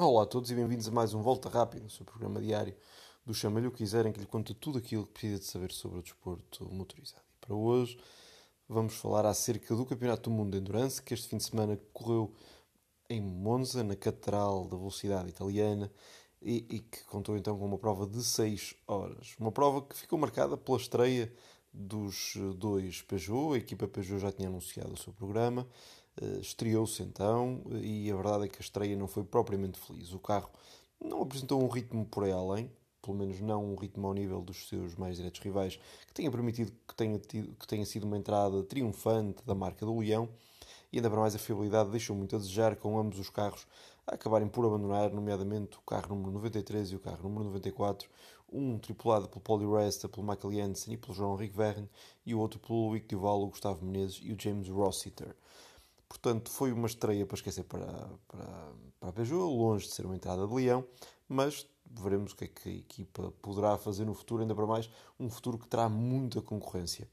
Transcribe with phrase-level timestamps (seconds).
[0.00, 2.72] Olá a todos e bem-vindos a mais um Volta Rápida, o seu programa diário
[3.26, 6.02] do Chama-lhe o quiserem, que lhe conta tudo aquilo que precisa de saber sobre o
[6.02, 7.24] desporto motorizado.
[7.34, 7.98] E para hoje
[8.68, 12.32] vamos falar acerca do Campeonato do Mundo de Endurance, que este fim de semana correu
[13.10, 15.90] em Monza, na Catedral da Velocidade Italiana,
[16.40, 19.34] e, e que contou então com uma prova de 6 horas.
[19.36, 21.34] Uma prova que ficou marcada pela estreia
[21.72, 25.66] dos dois Peugeot, a equipa Peugeot já tinha anunciado o seu programa,
[26.40, 30.12] estreou-se então e a verdade é que a estreia não foi propriamente feliz.
[30.12, 30.50] O carro
[31.00, 34.68] não apresentou um ritmo por aí além, pelo menos não um ritmo ao nível dos
[34.68, 38.62] seus mais diretos rivais, que tenha permitido que tenha, tido, que tenha sido uma entrada
[38.64, 40.28] triunfante da marca do Leão.
[40.92, 43.66] E ainda para mais a fiabilidade deixou muito a desejar, com ambos os carros
[44.06, 48.08] a acabarem por abandonar, nomeadamente o carro número 93 e o carro número 94,
[48.50, 51.88] um tripulado pelo Paul Resta, pelo Michael Jensen e pelo João Henrique Verren,
[52.24, 55.36] e o outro pelo Luís Duval, o Gustavo Menezes e o James Rossiter.
[56.08, 57.86] Portanto, foi uma estreia para esquecer para,
[58.26, 60.84] para, para a Peugeot, longe de ser uma entrada de leão,
[61.28, 64.90] mas veremos o que é que a equipa poderá fazer no futuro, ainda para mais
[65.18, 67.08] um futuro que terá muita concorrência.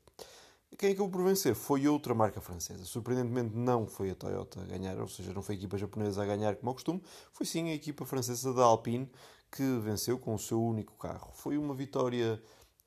[0.78, 2.84] Quem acabou por vencer foi outra marca francesa.
[2.84, 6.26] Surpreendentemente não foi a Toyota a ganhar, ou seja, não foi a equipa japonesa a
[6.26, 9.10] ganhar como ao costume, foi sim a equipa francesa da Alpine
[9.52, 11.32] que venceu com o seu único carro.
[11.34, 12.42] Foi uma vitória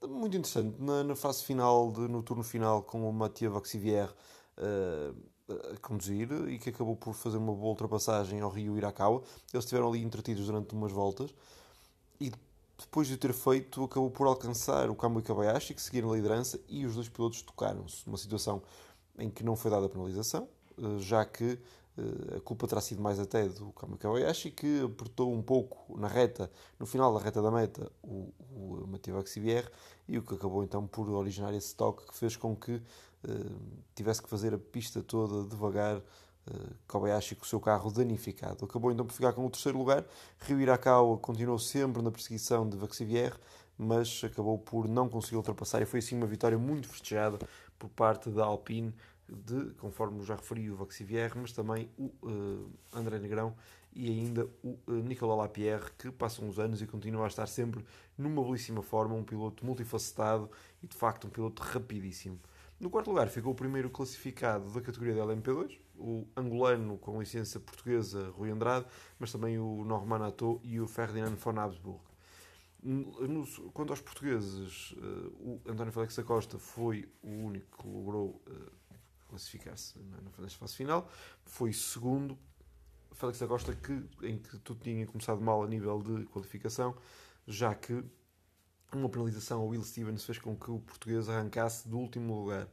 [0.06, 4.12] muito interessante na, na fase final, de, no turno final, com o Mathieu Vaxivière
[4.58, 5.16] uh,
[5.48, 9.22] a conduzir e que acabou por fazer uma boa ultrapassagem ao Rio Irakawa.
[9.52, 11.34] Eles estiveram ali entretidos durante umas voltas
[12.20, 12.32] e
[12.78, 16.60] depois de o ter feito, acabou por alcançar o Kamui Kabayashi, que seguiram a liderança,
[16.68, 18.06] e os dois pilotos tocaram-se.
[18.06, 18.62] Uma situação
[19.18, 21.58] em que não foi dada penalização, eh, já que
[22.36, 26.50] a culpa terá sido mais até do Kamui Kabayashi, que apertou um pouco na reta,
[26.78, 29.22] no final da reta da meta, o, o Mathieu
[30.08, 32.82] e o que acabou então por originar esse toque que fez com que uh,
[33.94, 36.00] tivesse que fazer a pista toda devagar
[36.50, 38.64] eh, Kobayashi com o seu carro danificado.
[38.64, 40.04] Acabou então por ficar com o terceiro lugar.
[40.40, 43.34] Rio Irakawa continuou sempre na perseguição de Vaxivier,
[43.76, 47.38] mas acabou por não conseguir ultrapassar e foi assim uma vitória muito festejada
[47.78, 48.94] por parte da Alpine,
[49.28, 53.54] de, conforme já referi, o Vaxivier, mas também o uh, André Negrão
[53.92, 57.84] e ainda o uh, Nicolas Lapierre, que passam os anos e continua a estar sempre
[58.16, 60.50] numa belíssima forma, um piloto multifacetado
[60.82, 62.38] e de facto um piloto rapidíssimo.
[62.80, 67.58] No quarto lugar ficou o primeiro classificado da categoria da LMP2, o angolano com licença
[67.58, 68.86] portuguesa Rui Andrade,
[69.18, 72.00] mas também o Norman Atto e o Ferdinand von Habsburg.
[73.72, 78.52] quanto aos portugueses, eh, o António Félix da Costa foi o único que logrou eh,
[79.28, 79.98] classificar-se
[80.38, 81.08] nesta fase final.
[81.44, 82.38] Foi segundo.
[83.12, 86.94] Félix da Costa, que, em que tudo tinha começado mal a nível de qualificação,
[87.48, 88.04] já que
[88.92, 92.68] uma penalização ao Will Stevens fez com que o português arrancasse do último lugar.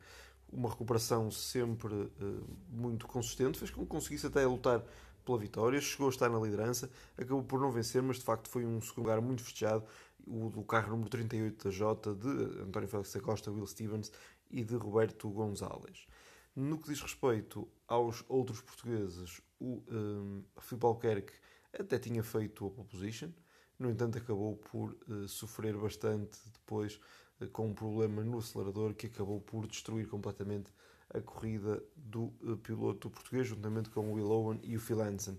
[0.51, 4.83] Uma recuperação sempre uh, muito consistente fez com que conseguisse até lutar
[5.25, 8.66] pela vitória, chegou a estar na liderança, acabou por não vencer, mas de facto foi
[8.66, 9.83] um segundo lugar muito festejado,
[10.27, 12.27] o do carro número 38 da Jota, de
[12.61, 14.11] António Félix da Costa, Will Stevens
[14.51, 16.07] e de Roberto Gonzalez.
[16.55, 21.33] No que diz respeito aos outros portugueses, o um, Filipe Albuquerque
[21.77, 23.29] até tinha feito a pole position,
[23.77, 26.99] no entanto, acabou por uh, sofrer bastante depois
[27.41, 30.71] uh, com um problema no acelerador que acabou por destruir completamente
[31.13, 35.37] a corrida do uh, piloto português, juntamente com o Will Owen e o Phil Hansen.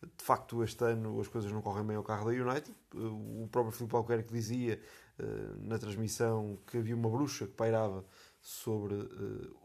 [0.00, 2.72] De facto, este ano as coisas não correm bem ao carro da United.
[2.94, 4.80] O próprio Filipe Albuquerque dizia
[5.60, 8.04] na transmissão que havia uma bruxa que pairava
[8.40, 8.94] sobre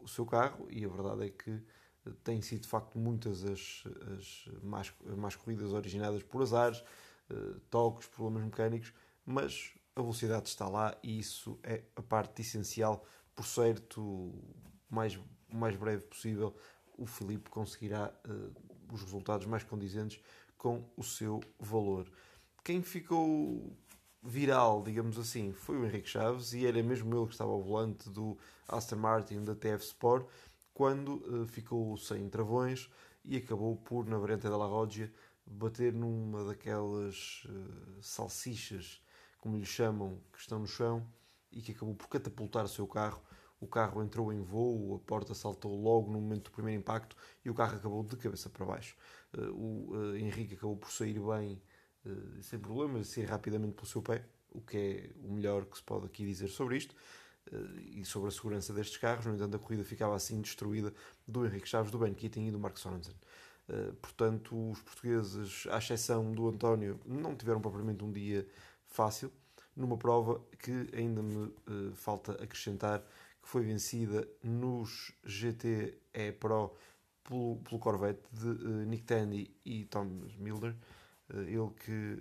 [0.00, 1.62] o seu carro e a verdade é que
[2.22, 3.84] têm sido de facto muitas as,
[4.18, 6.82] as más, más corridas originadas por azares,
[7.30, 8.92] uh, toques, problemas mecânicos,
[9.24, 13.04] mas a velocidade está lá e isso é a parte essencial.
[13.34, 14.54] Por certo, o
[14.90, 15.18] mais,
[15.52, 16.54] mais breve possível,
[16.96, 20.20] o Filipe conseguirá uh, os resultados mais condizentes
[20.56, 22.10] com o seu valor.
[22.62, 23.76] Quem ficou
[24.24, 28.08] viral, digamos assim, foi o Henrique Chaves e era mesmo ele que estava ao volante
[28.08, 30.26] do Aston Martin da TF Sport
[30.72, 32.90] quando uh, ficou sem travões
[33.22, 35.12] e acabou por, na variante da La Roggia,
[35.46, 39.00] bater numa daquelas uh, salsichas,
[39.38, 41.06] como lhe chamam, que estão no chão
[41.52, 43.22] e que acabou por catapultar o seu carro.
[43.60, 47.50] O carro entrou em voo, a porta saltou logo no momento do primeiro impacto e
[47.50, 48.96] o carro acabou de cabeça para baixo.
[49.36, 51.60] Uh, o Henrique acabou por sair bem,
[52.40, 56.06] sem problemas, sair rapidamente pelo seu pé, o que é o melhor que se pode
[56.06, 56.94] aqui dizer sobre isto
[57.90, 59.26] e sobre a segurança destes carros.
[59.26, 60.92] No entanto, a corrida ficava assim destruída
[61.26, 63.14] do Henrique Chaves, do Ben Keating e do Mark Sorensen.
[63.68, 68.46] Eh, portanto, os portugueses, à exceção do António, não tiveram propriamente um dia
[68.86, 69.32] fácil,
[69.74, 73.00] numa prova que ainda me uh, falta acrescentar,
[73.42, 76.72] que foi vencida nos GTE Pro
[77.24, 80.76] pelo, pelo Corvette de uh, Nick Tandy e Thomas Milner.
[81.30, 82.18] Ele que,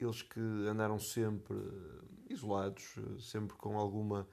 [0.00, 1.56] eles que andaram sempre
[2.28, 4.28] isolados, sempre com alguma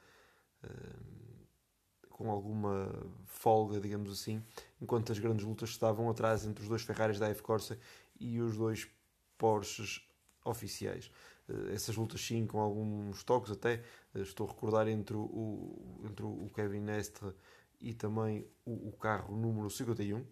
[2.10, 2.90] com alguma
[3.26, 4.42] folga, digamos assim,
[4.82, 7.78] enquanto as grandes lutas estavam atrás entre os dois Ferraris da F Corsa
[8.18, 8.90] e os dois
[9.38, 10.08] Porsches
[10.46, 11.12] oficiais.
[11.50, 16.26] Eh, essas lutas sim, com alguns toques até, eh, estou a recordar entre o, entre
[16.26, 17.34] o Kevin Nestre
[17.82, 20.26] e também o, o carro número 51,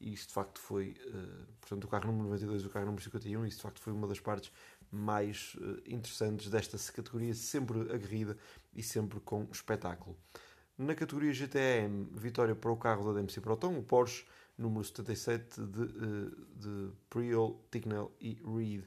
[0.00, 3.02] e isso de facto foi, uh, portanto, o carro número 92 e o carro número
[3.04, 4.50] 51, isso de facto foi uma das partes
[4.90, 8.36] mais uh, interessantes desta categoria, sempre aguerrida
[8.74, 10.16] e sempre com espetáculo.
[10.78, 14.24] Na categoria GTM, vitória para o carro da DMC Proton, o Porsche
[14.56, 18.84] número 77 de, eh, de Priol, Tignell e Reed.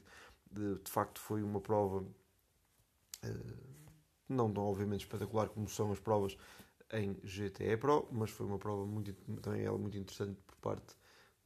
[0.50, 2.04] De, de, facto, foi uma prova
[4.28, 6.36] não tão obviamente espetacular como são as provas
[6.92, 10.94] em GTE Pro, mas foi uma prova muito, também ela muito interessante por parte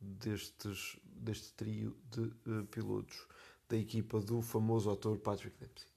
[0.00, 3.26] destes, deste trio de uh, pilotos
[3.68, 5.88] da equipa do famoso ator Patrick Dempsey.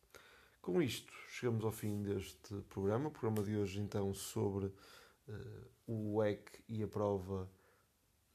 [0.61, 3.07] Com isto, chegamos ao fim deste programa.
[3.07, 7.49] O programa de hoje, então, sobre uh, o WEC e a prova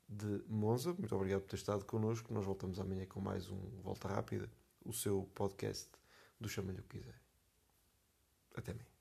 [0.08, 0.92] de Monza.
[0.92, 2.32] Muito obrigado por ter estado connosco.
[2.32, 4.50] Nós voltamos amanhã com mais um Volta Rápida,
[4.84, 5.90] o seu podcast
[6.40, 7.20] do Chama-lhe o que quiser.
[8.54, 8.95] Até amanhã.